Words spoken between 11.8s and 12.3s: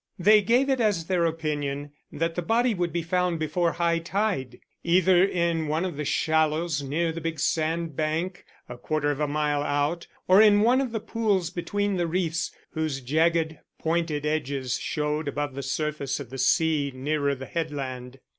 the